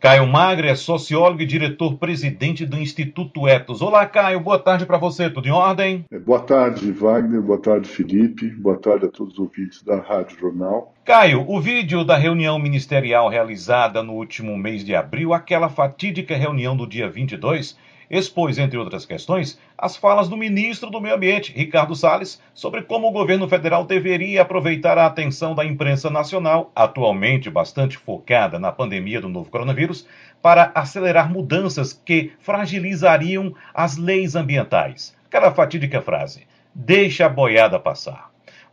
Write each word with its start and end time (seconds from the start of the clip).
Caio 0.00 0.26
Magre 0.26 0.68
é 0.68 0.74
sociólogo 0.74 1.42
e 1.42 1.46
diretor-presidente 1.46 2.64
do 2.64 2.78
Instituto 2.78 3.46
Etos. 3.46 3.82
Olá, 3.82 4.06
Caio, 4.06 4.40
boa 4.40 4.58
tarde 4.58 4.86
para 4.86 4.96
você, 4.96 5.28
tudo 5.28 5.46
em 5.46 5.50
ordem? 5.50 6.06
É, 6.10 6.18
boa 6.18 6.40
tarde, 6.40 6.90
Wagner, 6.90 7.42
boa 7.42 7.60
tarde, 7.60 7.86
Felipe, 7.86 8.48
boa 8.48 8.78
tarde 8.78 9.04
a 9.04 9.08
todos 9.10 9.34
os 9.34 9.38
ouvintes 9.38 9.82
da 9.82 10.00
Rádio 10.00 10.38
Jornal. 10.38 10.94
Caio, 11.04 11.44
o 11.46 11.60
vídeo 11.60 12.02
da 12.02 12.16
reunião 12.16 12.58
ministerial 12.58 13.28
realizada 13.28 14.02
no 14.02 14.14
último 14.14 14.56
mês 14.56 14.82
de 14.82 14.94
abril, 14.94 15.34
aquela 15.34 15.68
fatídica 15.68 16.34
reunião 16.34 16.74
do 16.74 16.86
dia 16.86 17.06
22, 17.06 17.76
expôs, 18.10 18.58
entre 18.58 18.76
outras 18.76 19.06
questões, 19.06 19.58
as 19.78 19.96
falas 19.96 20.28
do 20.28 20.36
ministro 20.36 20.90
do 20.90 21.00
Meio 21.00 21.14
Ambiente, 21.14 21.52
Ricardo 21.52 21.94
Salles, 21.94 22.42
sobre 22.52 22.82
como 22.82 23.06
o 23.06 23.12
governo 23.12 23.48
federal 23.48 23.84
deveria 23.84 24.42
aproveitar 24.42 24.98
a 24.98 25.06
atenção 25.06 25.54
da 25.54 25.64
imprensa 25.64 26.10
nacional, 26.10 26.72
atualmente 26.74 27.48
bastante 27.48 27.96
focada 27.96 28.58
na 28.58 28.72
pandemia 28.72 29.20
do 29.20 29.28
novo 29.28 29.50
coronavírus, 29.50 30.06
para 30.42 30.72
acelerar 30.74 31.30
mudanças 31.30 31.92
que 31.92 32.32
fragilizariam 32.40 33.54
as 33.72 33.96
leis 33.96 34.34
ambientais. 34.34 35.14
Aquela 35.26 35.52
fatídica 35.52 36.02
frase: 36.02 36.46
deixa 36.74 37.26
a 37.26 37.28
boiada 37.28 37.78
passar. 37.78 38.29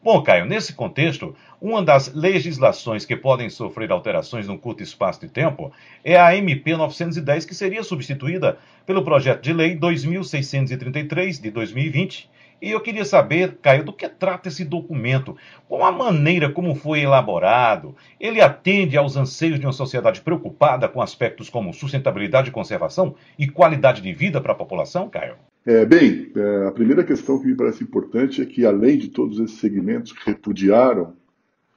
Bom, 0.07 0.23
Caio, 0.23 0.45
nesse 0.45 0.71
contexto, 0.71 1.35
uma 1.59 1.83
das 1.83 2.13
legislações 2.13 3.03
que 3.03 3.13
podem 3.13 3.49
sofrer 3.49 3.91
alterações 3.91 4.47
num 4.47 4.57
curto 4.57 4.81
espaço 4.81 5.19
de 5.19 5.27
tempo 5.27 5.69
é 6.01 6.17
a 6.17 6.33
MP 6.33 6.77
910, 6.77 7.43
que 7.43 7.53
seria 7.53 7.83
substituída 7.83 8.57
pelo 8.85 9.03
projeto 9.03 9.41
de 9.41 9.51
lei 9.51 9.75
2633 9.75 11.41
de 11.41 11.51
2020. 11.51 12.29
E 12.61 12.71
eu 12.71 12.81
queria 12.81 13.05
saber, 13.05 13.57
Caio, 13.61 13.83
do 13.83 13.93
que 13.93 14.09
trata 14.09 14.47
esse 14.47 14.65
documento? 14.65 15.35
Qual 15.67 15.83
a 15.83 15.91
maneira 15.91 16.49
como 16.49 16.73
foi 16.73 17.01
elaborado? 17.01 17.95
Ele 18.19 18.41
atende 18.41 18.97
aos 18.97 19.15
anseios 19.15 19.59
de 19.59 19.65
uma 19.65 19.73
sociedade 19.73 20.21
preocupada 20.21 20.87
com 20.87 21.01
aspectos 21.01 21.49
como 21.49 21.73
sustentabilidade 21.73 22.49
e 22.49 22.53
conservação 22.53 23.15
e 23.37 23.47
qualidade 23.47 24.01
de 24.01 24.11
vida 24.11 24.41
para 24.41 24.53
a 24.53 24.55
população, 24.55 25.07
Caio? 25.07 25.35
É, 25.65 25.85
bem, 25.85 26.31
é, 26.35 26.67
a 26.67 26.71
primeira 26.71 27.03
questão 27.03 27.39
que 27.39 27.45
me 27.45 27.55
parece 27.55 27.83
importante 27.83 28.41
é 28.41 28.45
que, 28.45 28.65
além 28.65 28.97
de 28.97 29.09
todos 29.09 29.39
esses 29.39 29.59
segmentos 29.59 30.13
que 30.13 30.25
repudiaram 30.25 31.13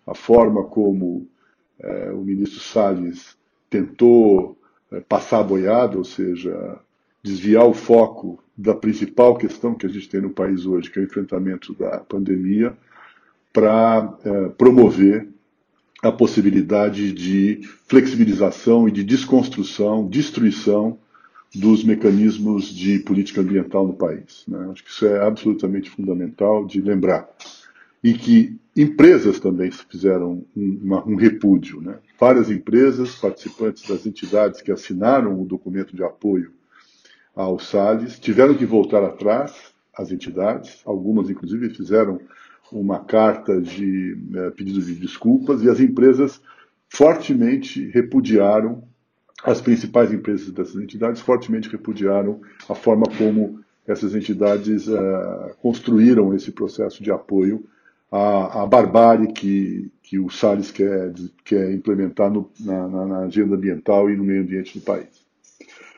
a 0.07 0.15
forma 0.15 0.65
como 0.65 1.29
é, 1.79 2.11
o 2.13 2.19
ministro 2.19 2.61
Salles 2.61 3.37
tentou 3.69 4.57
é, 4.93 5.01
passar 5.01 5.41
a 5.41 5.45
boiada, 5.45 5.99
ou 5.99 6.05
seja, 6.05 6.79
desviar 7.23 7.67
o 7.67 7.75
foco 7.75 8.43
da 8.61 8.75
principal 8.75 9.37
questão 9.37 9.75
que 9.75 9.87
a 9.87 9.89
gente 9.89 10.09
tem 10.09 10.21
no 10.21 10.31
país 10.31 10.67
hoje, 10.67 10.91
que 10.91 10.99
é 10.99 11.03
o 11.03 11.05
enfrentamento 11.05 11.73
da 11.75 11.99
pandemia, 11.99 12.77
para 13.53 14.19
é, 14.23 14.49
promover 14.51 15.29
a 16.03 16.13
possibilidade 16.13 17.13
de 17.13 17.61
flexibilização 17.89 18.87
e 18.87 18.93
de 18.93 19.03
desconstrução, 19.03 20.07
destruição 20.07 20.99
dos 21.55 21.83
mecanismos 21.83 22.67
de 22.67 22.99
política 23.01 23.41
ambiental 23.41 23.87
no 23.87 23.95
país. 23.95 24.45
Né? 24.47 24.69
Acho 24.71 24.85
que 24.85 24.91
isso 24.91 25.07
é 25.07 25.27
absolutamente 25.27 25.91
fundamental 25.91 26.67
de 26.67 26.81
lembrar. 26.81 27.29
E 28.05 28.13
que 28.15 28.59
empresas 28.77 29.41
também 29.41 29.71
fizeram 29.71 30.45
um, 30.57 30.81
uma, 30.83 31.07
um 31.07 31.17
repúdio. 31.17 31.81
Né? 31.81 31.99
Várias 32.19 32.51
empresas, 32.51 33.15
participantes 33.17 33.89
das 33.89 34.07
entidades 34.07 34.61
que 34.61 34.71
assinaram 34.71 35.41
o 35.41 35.47
documento 35.47 35.97
de 35.97 36.05
apoio 36.05 36.53
ao 37.35 37.59
Salles, 37.59 38.19
tiveram 38.19 38.55
que 38.55 38.67
voltar 38.67 39.03
atrás, 39.05 39.53
as 39.97 40.11
entidades, 40.11 40.83
algumas 40.85 41.31
inclusive 41.31 41.71
fizeram 41.71 42.21
uma 42.73 43.01
carta 43.01 43.61
de 43.61 44.17
é, 44.35 44.51
pedido 44.51 44.81
de 44.81 44.95
desculpas, 44.95 45.63
e 45.63 45.69
as 45.69 45.81
empresas 45.81 46.41
fortemente 46.89 47.89
repudiaram 47.91 48.85
as 49.43 49.61
principais 49.61 50.13
empresas 50.13 50.51
dessas 50.51 50.77
entidades 50.77 51.21
fortemente 51.21 51.69
repudiaram 51.69 52.41
a 52.69 52.75
forma 52.75 53.07
como 53.17 53.61
essas 53.87 54.15
entidades 54.15 54.87
uh, 54.87 55.55
construíram 55.63 56.35
esse 56.35 56.53
processo 56.53 57.03
de 57.03 57.11
apoio 57.11 57.65
à, 58.13 58.63
à 58.63 58.67
barbárie 58.67 59.33
que, 59.33 59.91
que 60.03 60.19
o 60.19 60.29
Salles 60.29 60.71
quer, 60.71 61.13
quer 61.45 61.73
implementar 61.73 62.31
no, 62.31 62.51
na, 62.61 62.89
na, 62.89 63.19
agenda 63.21 63.57
ambiental 63.57 64.11
e 64.11 64.17
no 64.17 64.25
meio 64.25 64.43
ambiente 64.43 64.79
do 64.79 64.85
país. 64.85 65.09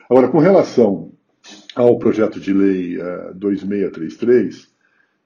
Agora, 0.08 0.28
com 0.28 0.38
relação 0.38 1.10
ao 1.74 1.98
projeto 1.98 2.38
de 2.38 2.52
lei 2.52 2.98
uh, 2.98 3.02
eh, 3.02 3.32
2633, 3.34 4.68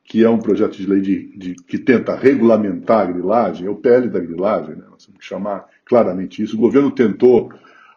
que 0.04 0.24
é 0.24 0.30
um 0.30 0.38
projeto 0.38 0.76
de 0.76 0.86
lei 0.86 1.00
de, 1.00 1.36
de, 1.36 1.54
que 1.54 1.78
tenta 1.78 2.14
regulamentar 2.14 3.00
a 3.00 3.12
grilagem, 3.12 3.66
é 3.66 3.70
o 3.70 3.76
PL 3.76 4.08
da 4.08 4.20
grilagem, 4.20 4.76
né? 4.76 4.84
nós 4.88 5.04
temos 5.04 5.20
que 5.20 5.26
chamar 5.26 5.66
claramente 5.84 6.42
isso. 6.42 6.56
O 6.56 6.60
governo 6.60 6.90
tentou 6.92 7.52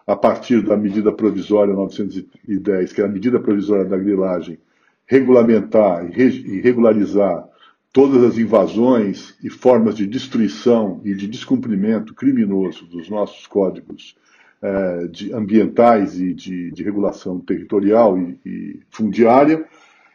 a 0.07 0.15
partir 0.15 0.63
da 0.63 0.75
medida 0.75 1.11
provisória 1.11 1.73
910, 1.73 2.93
que 2.93 3.01
é 3.01 3.05
a 3.05 3.07
medida 3.07 3.39
provisória 3.39 3.85
da 3.85 3.97
grilagem, 3.97 4.57
regulamentar 5.05 6.09
e 6.11 6.61
regularizar 6.61 7.47
todas 7.93 8.23
as 8.23 8.37
invasões 8.37 9.35
e 9.43 9.49
formas 9.49 9.95
de 9.95 10.07
destruição 10.07 11.01
e 11.03 11.13
de 11.13 11.27
descumprimento 11.27 12.15
criminoso 12.15 12.87
dos 12.87 13.07
nossos 13.09 13.45
códigos 13.45 14.15
eh, 14.61 15.07
de 15.09 15.33
ambientais 15.33 16.19
e 16.19 16.33
de, 16.33 16.71
de 16.71 16.83
regulação 16.83 17.39
territorial 17.39 18.17
e, 18.17 18.37
e, 18.45 18.79
fundiária. 18.91 19.65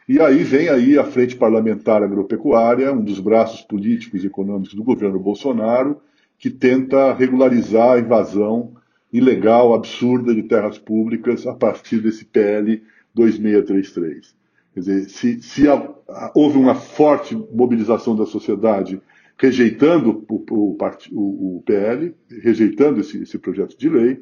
E 0.07 0.19
aí 0.19 0.43
vem 0.43 0.69
aí 0.69 0.99
a 0.99 1.03
Frente 1.03 1.35
Parlamentar 1.35 2.03
Agropecuária, 2.03 2.93
um 2.93 3.03
dos 3.03 3.19
braços 3.19 3.61
políticos 3.61 4.23
e 4.23 4.27
econômicos 4.27 4.75
do 4.75 4.83
governo 4.83 5.19
Bolsonaro, 5.19 5.99
que 6.37 6.51
tenta 6.51 7.11
regularizar 7.13 7.93
a 7.93 7.99
invasão 7.99 8.73
ilegal, 9.11 9.73
absurda 9.73 10.33
de 10.35 10.43
terras 10.43 10.77
públicas 10.77 11.47
a 11.47 11.53
partir 11.55 11.99
desse 11.99 12.23
PL 12.25 12.83
2633. 13.15 14.35
Quer 14.75 14.79
dizer, 14.79 15.09
se, 15.09 15.41
se 15.41 15.67
a, 15.67 15.73
a, 16.07 16.31
houve 16.35 16.57
uma 16.57 16.75
forte 16.75 17.35
mobilização 17.51 18.15
da 18.15 18.25
sociedade 18.25 19.01
rejeitando 19.37 20.25
o, 20.29 20.45
o, 20.51 20.77
o, 21.11 21.57
o 21.57 21.63
PL, 21.65 22.13
rejeitando 22.41 22.99
esse, 22.99 23.23
esse, 23.23 23.37
projeto 23.37 23.77
de 23.77 23.89
lei, 23.89 24.19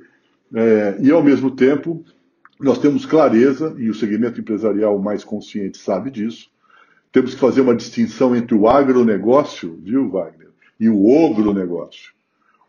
é, 0.53 0.97
e 0.99 1.11
ao 1.11 1.23
mesmo 1.23 1.51
tempo 1.51 2.03
nós 2.59 2.77
temos 2.77 3.05
clareza, 3.05 3.75
e 3.77 3.89
o 3.89 3.93
segmento 3.93 4.39
empresarial 4.39 4.97
mais 4.99 5.23
consciente 5.23 5.77
sabe 5.77 6.09
disso, 6.09 6.49
temos 7.11 7.33
que 7.33 7.39
fazer 7.39 7.61
uma 7.61 7.75
distinção 7.75 8.35
entre 8.35 8.55
o 8.55 8.67
agronegócio, 8.67 9.79
viu, 9.83 10.09
Wagner, 10.09 10.49
e 10.79 10.89
o 10.89 11.05
ogronegócio. 11.05 12.13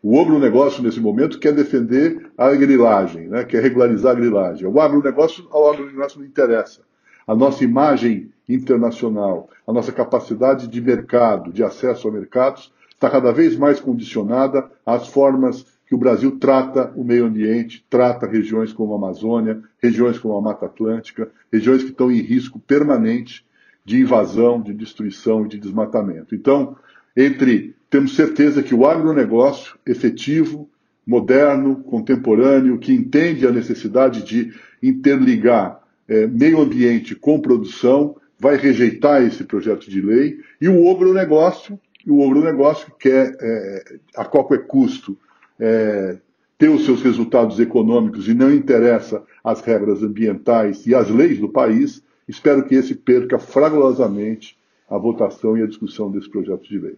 O 0.03 0.19
agronegócio, 0.19 0.83
nesse 0.83 0.99
momento, 0.99 1.39
quer 1.39 1.51
defender 1.51 2.29
a 2.37 2.53
grilagem, 2.53 3.27
né? 3.27 3.43
quer 3.43 3.63
regularizar 3.63 4.11
a 4.11 4.19
grilagem. 4.19 4.67
O 4.67 4.79
agronegócio, 4.79 5.47
ao 5.49 5.71
agronegócio 5.71 6.19
não 6.19 6.27
interessa. 6.27 6.81
A 7.25 7.35
nossa 7.35 7.63
imagem 7.63 8.31
internacional, 8.47 9.49
a 9.65 9.73
nossa 9.73 9.91
capacidade 9.91 10.67
de 10.67 10.79
mercado, 10.79 11.51
de 11.51 11.63
acesso 11.63 12.07
a 12.07 12.11
mercados, 12.11 12.71
está 12.91 13.09
cada 13.09 13.31
vez 13.31 13.57
mais 13.57 13.79
condicionada 13.79 14.69
às 14.85 15.07
formas 15.07 15.65
que 15.87 15.93
o 15.93 15.97
Brasil 15.97 16.39
trata 16.39 16.91
o 16.95 17.03
meio 17.03 17.25
ambiente, 17.25 17.85
trata 17.89 18.27
regiões 18.27 18.73
como 18.73 18.93
a 18.93 18.97
Amazônia, 18.97 19.61
regiões 19.81 20.17
como 20.17 20.35
a 20.35 20.41
Mata 20.41 20.65
Atlântica, 20.65 21.29
regiões 21.51 21.83
que 21.83 21.91
estão 21.91 22.11
em 22.11 22.21
risco 22.21 22.59
permanente 22.59 23.45
de 23.83 23.99
invasão, 23.99 24.61
de 24.61 24.73
destruição 24.73 25.45
e 25.45 25.49
de 25.49 25.59
desmatamento. 25.59 26.33
Então, 26.33 26.75
entre 27.15 27.75
temos 27.89 28.15
certeza 28.15 28.63
que 28.63 28.73
o 28.73 28.85
agronegócio 28.85 29.77
efetivo, 29.85 30.67
moderno, 31.05 31.83
contemporâneo, 31.83 32.79
que 32.79 32.91
entende 32.91 33.45
a 33.45 33.51
necessidade 33.51 34.23
de 34.23 34.53
interligar 34.81 35.79
é, 36.07 36.25
meio 36.25 36.59
ambiente 36.59 37.15
com 37.15 37.39
produção, 37.39 38.15
vai 38.39 38.57
rejeitar 38.57 39.23
esse 39.23 39.43
projeto 39.43 39.89
de 39.89 40.01
lei, 40.01 40.39
e 40.59 40.67
o 40.67 40.89
agronegócio, 40.91 41.79
o 42.07 42.23
agronegócio 42.23 42.91
quer, 42.99 43.35
é, 43.39 43.97
a 44.17 44.25
qualquer 44.25 44.65
custo, 44.65 45.17
é, 45.59 46.17
ter 46.57 46.69
os 46.69 46.85
seus 46.85 47.01
resultados 47.01 47.59
econômicos 47.59 48.27
e 48.27 48.33
não 48.33 48.53
interessa 48.53 49.23
as 49.43 49.61
regras 49.61 50.01
ambientais 50.01 50.85
e 50.87 50.95
as 50.95 51.09
leis 51.09 51.39
do 51.39 51.49
país, 51.49 52.03
espero 52.27 52.65
que 52.65 52.75
esse 52.75 52.95
perca 52.95 53.37
fragorosamente 53.37 54.57
a 54.89 54.97
votação 54.97 55.57
e 55.57 55.63
a 55.63 55.67
discussão 55.67 56.11
desse 56.11 56.29
projeto 56.29 56.67
de 56.67 56.79
lei. 56.79 56.95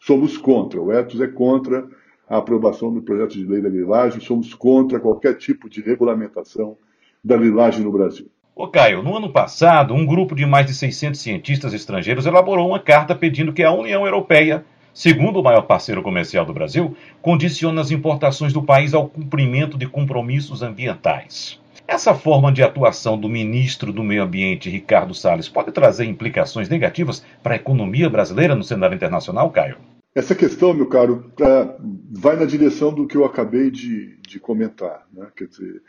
Somos 0.00 0.36
contra, 0.36 0.80
o 0.80 0.92
Etos 0.92 1.20
é 1.20 1.26
contra 1.26 1.86
a 2.28 2.36
aprovação 2.36 2.92
do 2.92 3.00
projeto 3.00 3.32
de 3.32 3.44
lei 3.44 3.62
da 3.62 3.70
grilagem, 3.70 4.20
somos 4.20 4.52
contra 4.54 5.00
qualquer 5.00 5.34
tipo 5.34 5.68
de 5.68 5.80
regulamentação 5.80 6.76
da 7.24 7.36
grilagem 7.36 7.82
no 7.82 7.90
Brasil. 7.90 8.30
Ô 8.54 8.66
Caio, 8.68 9.02
no 9.02 9.16
ano 9.16 9.32
passado, 9.32 9.94
um 9.94 10.04
grupo 10.04 10.34
de 10.34 10.44
mais 10.44 10.66
de 10.66 10.74
600 10.74 11.20
cientistas 11.20 11.72
estrangeiros 11.72 12.26
elaborou 12.26 12.68
uma 12.68 12.80
carta 12.80 13.14
pedindo 13.14 13.52
que 13.52 13.62
a 13.62 13.72
União 13.72 14.04
Europeia, 14.04 14.64
segundo 14.98 15.38
o 15.38 15.44
maior 15.44 15.62
parceiro 15.62 16.02
comercial 16.02 16.44
do 16.44 16.52
Brasil, 16.52 16.96
condicione 17.22 17.78
as 17.78 17.92
importações 17.92 18.52
do 18.52 18.60
país 18.60 18.92
ao 18.92 19.08
cumprimento 19.08 19.78
de 19.78 19.86
compromissos 19.86 20.60
ambientais. 20.60 21.60
Essa 21.86 22.12
forma 22.14 22.50
de 22.50 22.64
atuação 22.64 23.16
do 23.16 23.28
ministro 23.28 23.92
do 23.92 24.02
Meio 24.02 24.24
Ambiente, 24.24 24.68
Ricardo 24.68 25.14
Salles, 25.14 25.48
pode 25.48 25.70
trazer 25.70 26.04
implicações 26.04 26.68
negativas 26.68 27.24
para 27.44 27.54
a 27.54 27.56
economia 27.56 28.10
brasileira 28.10 28.56
no 28.56 28.64
cenário 28.64 28.96
internacional, 28.96 29.52
Caio? 29.52 29.76
Essa 30.12 30.34
questão, 30.34 30.74
meu 30.74 30.88
caro, 30.88 31.30
é, 31.40 31.76
vai 32.10 32.34
na 32.34 32.44
direção 32.44 32.92
do 32.92 33.06
que 33.06 33.16
eu 33.16 33.24
acabei 33.24 33.70
de, 33.70 34.16
de 34.26 34.40
comentar. 34.40 35.06
Né? 35.12 35.28
Quer 35.36 35.46
dizer, 35.46 35.80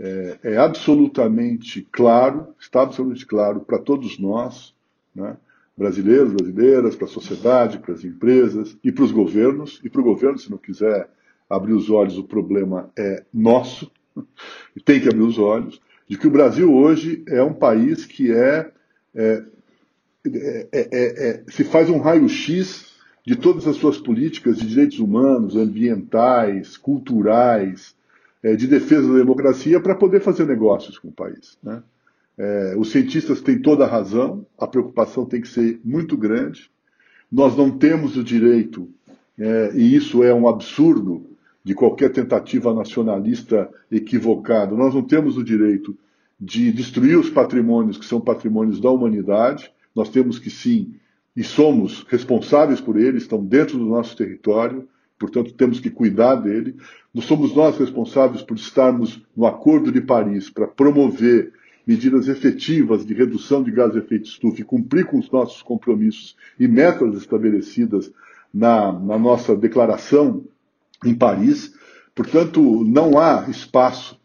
é, 0.00 0.38
é, 0.42 0.56
absolutamente 0.56 1.86
claro, 1.92 2.48
está 2.58 2.82
absolutamente 2.82 3.26
claro 3.26 3.60
para 3.60 3.78
todos 3.78 4.18
nós, 4.18 4.74
né? 5.14 5.36
Brasileiros, 5.76 6.32
brasileiras, 6.32 6.96
para 6.96 7.06
a 7.06 7.10
sociedade, 7.10 7.78
para 7.78 7.94
as 7.94 8.04
empresas 8.04 8.76
e 8.82 8.90
para 8.90 9.04
os 9.04 9.12
governos, 9.12 9.80
e 9.84 9.90
para 9.90 10.00
o 10.00 10.04
governo, 10.04 10.38
se 10.38 10.50
não 10.50 10.58
quiser 10.58 11.08
abrir 11.48 11.74
os 11.74 11.90
olhos, 11.90 12.16
o 12.16 12.24
problema 12.24 12.90
é 12.96 13.24
nosso, 13.32 13.90
e 14.74 14.80
tem 14.80 15.00
que 15.00 15.08
abrir 15.08 15.22
os 15.22 15.38
olhos, 15.38 15.80
de 16.08 16.16
que 16.16 16.26
o 16.26 16.30
Brasil 16.30 16.72
hoje 16.72 17.24
é 17.28 17.42
um 17.42 17.52
país 17.52 18.04
que 18.06 18.32
é, 18.32 18.70
é, 19.14 19.44
é, 20.24 20.68
é 20.72 21.44
se 21.48 21.64
faz 21.64 21.90
um 21.90 21.98
raio-x 21.98 22.96
de 23.26 23.34
todas 23.34 23.66
as 23.66 23.76
suas 23.76 23.98
políticas 23.98 24.58
de 24.58 24.66
direitos 24.68 25.00
humanos, 25.00 25.56
ambientais, 25.56 26.76
culturais, 26.76 27.96
é, 28.42 28.54
de 28.54 28.68
defesa 28.68 29.08
da 29.08 29.18
democracia 29.18 29.80
para 29.80 29.96
poder 29.96 30.20
fazer 30.20 30.46
negócios 30.46 30.96
com 30.98 31.08
o 31.08 31.12
país. 31.12 31.58
Né? 31.60 31.82
É, 32.38 32.74
os 32.76 32.90
cientistas 32.90 33.40
têm 33.40 33.60
toda 33.60 33.84
a 33.84 33.88
razão, 33.88 34.46
a 34.58 34.66
preocupação 34.66 35.24
tem 35.24 35.40
que 35.40 35.48
ser 35.48 35.80
muito 35.84 36.16
grande. 36.16 36.70
Nós 37.30 37.56
não 37.56 37.70
temos 37.70 38.16
o 38.16 38.24
direito, 38.24 38.88
é, 39.38 39.72
e 39.74 39.94
isso 39.94 40.22
é 40.22 40.34
um 40.34 40.48
absurdo 40.48 41.26
de 41.64 41.74
qualquer 41.74 42.12
tentativa 42.12 42.72
nacionalista 42.72 43.68
equivocada, 43.90 44.76
nós 44.76 44.94
não 44.94 45.02
temos 45.02 45.36
o 45.36 45.42
direito 45.42 45.96
de 46.38 46.70
destruir 46.70 47.18
os 47.18 47.30
patrimônios 47.30 47.96
que 47.96 48.04
são 48.04 48.20
patrimônios 48.20 48.80
da 48.80 48.90
humanidade. 48.90 49.72
Nós 49.94 50.08
temos 50.10 50.38
que 50.38 50.50
sim 50.50 50.94
e 51.34 51.42
somos 51.42 52.04
responsáveis 52.08 52.80
por 52.80 52.96
ele, 52.96 53.18
estão 53.18 53.44
dentro 53.44 53.78
do 53.78 53.86
nosso 53.86 54.16
território, 54.16 54.88
portanto 55.18 55.54
temos 55.54 55.80
que 55.80 55.90
cuidar 55.90 56.36
dele. 56.36 56.76
Não 57.12 57.22
somos 57.22 57.54
nós 57.54 57.78
responsáveis 57.78 58.42
por 58.42 58.56
estarmos 58.56 59.22
no 59.36 59.46
Acordo 59.46 59.90
de 59.90 60.00
Paris 60.00 60.50
para 60.50 60.66
promover 60.66 61.52
medidas 61.86 62.26
efetivas 62.26 63.06
de 63.06 63.14
redução 63.14 63.62
de 63.62 63.70
gás 63.70 63.92
de 63.92 63.98
efeito 63.98 64.28
estufa 64.28 64.60
e 64.60 64.64
cumprir 64.64 65.06
com 65.06 65.18
os 65.18 65.30
nossos 65.30 65.62
compromissos 65.62 66.36
e 66.58 66.66
metas 66.66 67.16
estabelecidas 67.16 68.10
na, 68.52 68.92
na 68.92 69.18
nossa 69.18 69.54
declaração 69.54 70.44
em 71.04 71.14
Paris. 71.14 71.74
Portanto, 72.14 72.82
não 72.84 73.18
há 73.18 73.46
espaço 73.48 74.18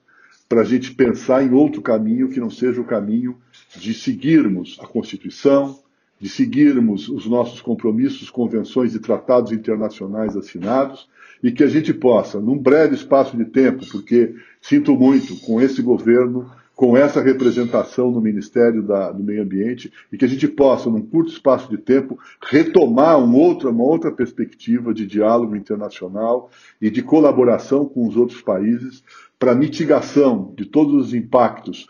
para 0.49 0.61
a 0.61 0.65
gente 0.65 0.93
pensar 0.93 1.43
em 1.43 1.51
outro 1.51 1.81
caminho 1.81 2.29
que 2.29 2.39
não 2.39 2.49
seja 2.49 2.81
o 2.81 2.85
caminho 2.85 3.37
de 3.77 3.93
seguirmos 3.93 4.77
a 4.81 4.87
Constituição, 4.87 5.79
de 6.19 6.29
seguirmos 6.29 7.09
os 7.09 7.25
nossos 7.25 7.61
compromissos, 7.61 8.29
convenções 8.29 8.93
e 8.93 8.99
tratados 8.99 9.51
internacionais 9.51 10.35
assinados 10.35 11.07
e 11.43 11.51
que 11.51 11.63
a 11.63 11.67
gente 11.67 11.93
possa, 11.93 12.39
num 12.39 12.57
breve 12.57 12.95
espaço 12.95 13.35
de 13.35 13.45
tempo, 13.45 13.85
porque 13.91 14.35
sinto 14.61 14.95
muito 14.95 15.35
com 15.37 15.59
esse 15.61 15.81
governo, 15.81 16.51
com 16.75 16.97
essa 16.97 17.21
representação 17.21 18.09
no 18.09 18.21
Ministério 18.21 18.81
da, 18.81 19.11
do 19.11 19.23
Meio 19.23 19.43
Ambiente, 19.43 19.91
e 20.11 20.17
que 20.17 20.25
a 20.25 20.27
gente 20.27 20.47
possa, 20.47 20.89
num 20.89 21.01
curto 21.01 21.31
espaço 21.31 21.69
de 21.69 21.77
tempo, 21.77 22.17
retomar 22.49 23.19
um 23.19 23.35
outro, 23.35 23.69
uma 23.69 23.83
outra 23.83 24.11
perspectiva 24.11 24.93
de 24.93 25.05
diálogo 25.05 25.55
internacional 25.55 26.49
e 26.81 26.89
de 26.89 27.01
colaboração 27.01 27.85
com 27.85 28.07
os 28.07 28.17
outros 28.17 28.41
países 28.41 29.03
para 29.37 29.55
mitigação 29.55 30.53
de 30.57 30.65
todos 30.65 30.93
os 30.93 31.13
impactos 31.13 31.87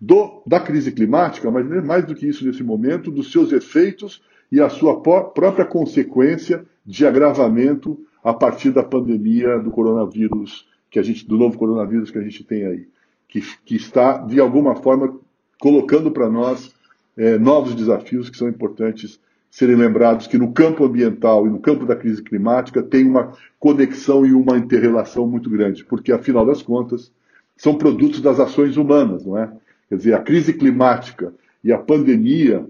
do, 0.00 0.42
da 0.46 0.58
crise 0.58 0.92
climática, 0.92 1.50
mas 1.50 1.66
mais 1.84 2.06
do 2.06 2.14
que 2.14 2.26
isso 2.26 2.46
nesse 2.46 2.62
momento, 2.62 3.10
dos 3.10 3.30
seus 3.30 3.52
efeitos 3.52 4.22
e 4.50 4.60
a 4.60 4.68
sua 4.68 5.00
própria 5.00 5.64
consequência 5.64 6.64
de 6.84 7.06
agravamento 7.06 7.98
a 8.24 8.32
partir 8.32 8.70
da 8.70 8.82
pandemia 8.82 9.58
do 9.58 9.70
coronavírus, 9.70 10.66
que 10.90 10.98
a 10.98 11.02
gente, 11.02 11.26
do 11.26 11.36
novo 11.36 11.58
coronavírus 11.58 12.10
que 12.10 12.18
a 12.18 12.22
gente 12.22 12.42
tem 12.42 12.64
aí, 12.64 12.88
que, 13.30 13.40
que 13.64 13.76
está, 13.76 14.18
de 14.18 14.40
alguma 14.40 14.76
forma, 14.76 15.18
colocando 15.58 16.10
para 16.10 16.28
nós 16.28 16.74
é, 17.16 17.38
novos 17.38 17.74
desafios 17.74 18.28
que 18.28 18.36
são 18.36 18.48
importantes 18.48 19.20
serem 19.50 19.76
lembrados 19.76 20.26
que 20.26 20.38
no 20.38 20.52
campo 20.52 20.84
ambiental 20.84 21.46
e 21.46 21.50
no 21.50 21.58
campo 21.58 21.84
da 21.84 21.96
crise 21.96 22.22
climática 22.22 22.82
tem 22.82 23.06
uma 23.06 23.32
conexão 23.58 24.24
e 24.26 24.32
uma 24.32 24.56
interrelação 24.56 25.26
muito 25.26 25.48
grande, 25.48 25.84
porque, 25.84 26.12
afinal 26.12 26.46
das 26.46 26.62
contas, 26.62 27.10
são 27.56 27.76
produtos 27.76 28.20
das 28.20 28.38
ações 28.38 28.76
humanas, 28.76 29.24
não 29.24 29.36
é? 29.36 29.52
Quer 29.88 29.96
dizer, 29.96 30.14
a 30.14 30.20
crise 30.20 30.52
climática 30.52 31.34
e 31.64 31.72
a 31.72 31.78
pandemia 31.78 32.64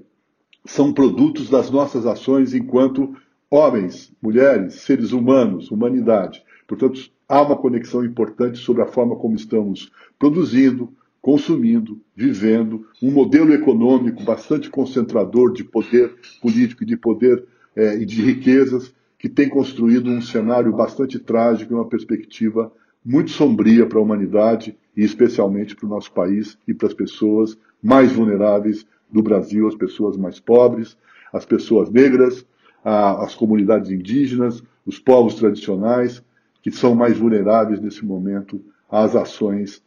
são 0.65 0.93
produtos 0.93 1.51
das 1.51 1.71
nossas 1.71 2.07
ações 2.07 2.55
enquanto 2.55 3.15
homens, 3.51 4.13
mulheres, 4.23 4.75
seres 4.75 5.11
humanos, 5.11 5.71
humanidade. 5.71 6.43
Portanto, 6.69 7.11
há 7.29 7.43
uma 7.43 7.57
conexão 7.57 8.05
importante 8.05 8.59
sobre 8.59 8.83
a 8.83 8.87
forma 8.87 9.17
como 9.17 9.35
estamos 9.35 9.91
produzindo, 10.19 10.93
consumindo, 11.21 12.01
vivendo, 12.15 12.87
um 13.03 13.11
modelo 13.11 13.53
econômico 13.53 14.23
bastante 14.23 14.71
concentrador 14.71 15.53
de 15.53 15.65
poder 15.65 16.15
político 16.41 16.85
e 16.85 16.87
de 16.87 16.97
poder 16.97 17.45
é, 17.75 17.97
e 17.97 18.07
de 18.07 18.23
riquezas, 18.23 18.95
que 19.19 19.29
tem 19.29 19.49
construído 19.49 20.09
um 20.09 20.23
cenário 20.23 20.73
bastante 20.73 21.19
trágico 21.19 21.73
e 21.73 21.77
uma 21.77 21.89
perspectiva 21.89 22.73
muito 23.05 23.31
sombria 23.31 23.85
para 23.87 23.99
a 23.99 24.03
humanidade 24.03 24.77
e 24.97 25.03
especialmente 25.03 25.75
para 25.75 25.87
o 25.87 25.89
nosso 25.89 26.13
país 26.13 26.57
e 26.67 26.73
para 26.73 26.89
as 26.89 26.95
pessoas 26.95 27.59
mais 27.83 28.13
vulneráveis 28.13 28.87
do 29.11 29.23
Brasil, 29.23 29.67
as 29.67 29.75
pessoas 29.75 30.17
mais 30.17 30.39
pobres, 30.39 30.97
as 31.33 31.45
pessoas 31.45 31.91
negras, 31.91 32.47
as 32.85 33.35
comunidades 33.35 33.91
indígenas, 33.91 34.63
os 34.87 34.99
povos 34.99 35.35
tradicionais, 35.35 36.23
que 36.63 36.71
são 36.71 36.95
mais 36.95 37.19
vulneráveis 37.19 37.81
nesse 37.81 38.05
momento 38.05 38.63
às 38.91 39.15
ações 39.15 39.83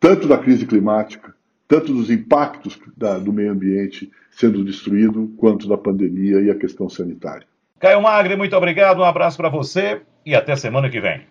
tanto 0.00 0.28
da 0.28 0.38
crise 0.38 0.66
climática, 0.66 1.34
tanto 1.66 1.92
dos 1.92 2.10
impactos 2.10 2.78
da, 2.96 3.18
do 3.18 3.32
meio 3.32 3.52
ambiente 3.52 4.10
sendo 4.30 4.64
destruído, 4.64 5.34
quanto 5.36 5.68
da 5.68 5.76
pandemia 5.76 6.40
e 6.40 6.50
a 6.50 6.54
questão 6.54 6.88
sanitária. 6.88 7.46
Caio 7.80 8.00
Magre, 8.00 8.36
muito 8.36 8.56
obrigado, 8.56 9.00
um 9.00 9.04
abraço 9.04 9.36
para 9.36 9.48
você 9.48 10.02
e 10.24 10.34
até 10.34 10.54
semana 10.56 10.88
que 10.88 11.00
vem. 11.00 11.26